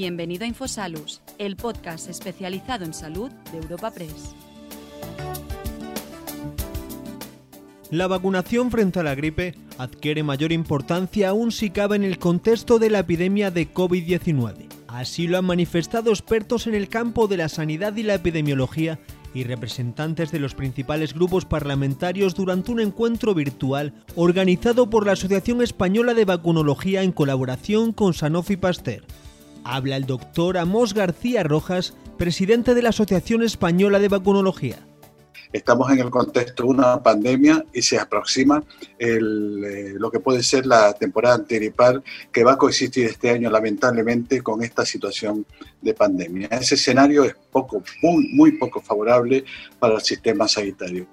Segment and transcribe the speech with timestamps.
[0.00, 4.32] Bienvenido a Infosalus, el podcast especializado en salud de Europa Press.
[7.90, 12.78] La vacunación frente a la gripe adquiere mayor importancia aún si cabe en el contexto
[12.78, 14.68] de la epidemia de COVID-19.
[14.86, 19.00] Así lo han manifestado expertos en el campo de la sanidad y la epidemiología
[19.34, 25.60] y representantes de los principales grupos parlamentarios durante un encuentro virtual organizado por la Asociación
[25.60, 29.02] Española de Vacunología en colaboración con Sanofi Pasteur.
[29.64, 34.78] Habla el doctor Amos García Rojas, presidente de la Asociación Española de Vacunología.
[35.52, 38.62] Estamos en el contexto de una pandemia y se aproxima
[38.98, 44.42] eh, lo que puede ser la temporada antigripal que va a coexistir este año lamentablemente
[44.42, 45.46] con esta situación
[45.80, 46.48] de pandemia.
[46.50, 49.44] Ese escenario es poco, muy, muy poco favorable
[49.78, 51.06] para el sistema sanitario.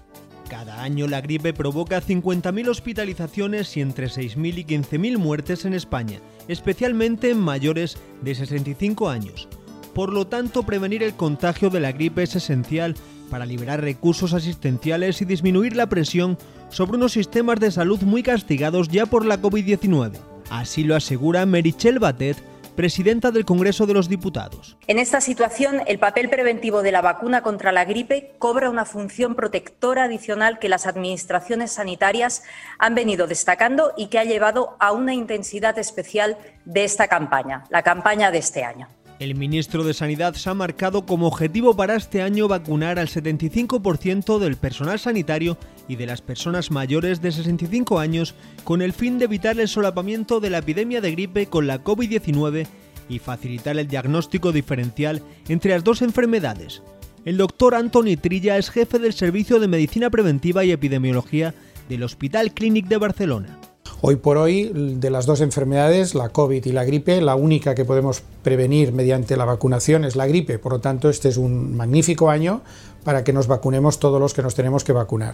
[0.49, 6.19] Cada año la gripe provoca 50.000 hospitalizaciones y entre 6.000 y 15.000 muertes en España,
[6.47, 9.47] especialmente en mayores de 65 años.
[9.95, 12.95] Por lo tanto, prevenir el contagio de la gripe es esencial
[13.29, 16.37] para liberar recursos asistenciales y disminuir la presión
[16.69, 20.11] sobre unos sistemas de salud muy castigados ya por la COVID-19.
[20.49, 22.37] Así lo asegura Merichel Batet,
[22.75, 24.77] presidenta del Congreso de los Diputados.
[24.87, 29.35] En esta situación, el papel preventivo de la vacuna contra la gripe cobra una función
[29.35, 32.43] protectora adicional que las administraciones sanitarias
[32.77, 37.83] han venido destacando y que ha llevado a una intensidad especial de esta campaña, la
[37.83, 38.87] campaña de este año.
[39.17, 44.39] El ministro de Sanidad se ha marcado como objetivo para este año vacunar al 75%
[44.39, 45.57] del personal sanitario
[45.87, 48.35] y de las personas mayores de 65 años
[48.65, 52.67] con el fin de evitar el solapamiento de la epidemia de gripe con la COVID-19
[53.07, 56.81] y facilitar el diagnóstico diferencial entre las dos enfermedades.
[57.23, 61.55] El doctor Anthony Trilla es jefe del Servicio de Medicina Preventiva y Epidemiología
[61.87, 63.59] del Hospital Clínic de Barcelona.
[64.07, 67.85] Hoy por hoy, de las dos enfermedades, la COVID y la gripe, la única que
[67.85, 70.59] podemos prevenir mediante la vacunación es la gripe.
[70.59, 72.61] Por lo tanto, este es un magnífico año
[73.03, 75.33] para que nos vacunemos todos los que nos tenemos que vacunar.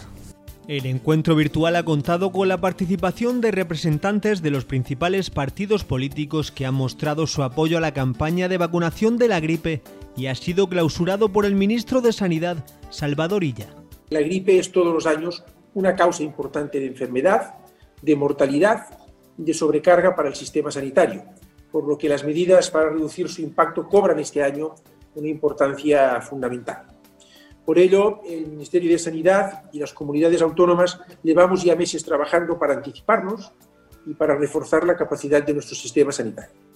[0.69, 6.49] El encuentro virtual ha contado con la participación de representantes de los principales partidos políticos
[6.49, 9.81] que han mostrado su apoyo a la campaña de vacunación de la gripe
[10.15, 13.75] y ha sido clausurado por el ministro de Sanidad, Salvador Illa.
[14.11, 15.43] La gripe es todos los años
[15.73, 17.55] una causa importante de enfermedad
[18.01, 18.87] de mortalidad
[19.37, 21.23] y de sobrecarga para el sistema sanitario,
[21.71, 24.75] por lo que las medidas para reducir su impacto cobran este año
[25.15, 26.87] una importancia fundamental.
[27.65, 32.73] Por ello, el Ministerio de Sanidad y las comunidades autónomas llevamos ya meses trabajando para
[32.73, 33.51] anticiparnos
[34.05, 36.70] y para reforzar la capacidad de nuestro sistema sanitario.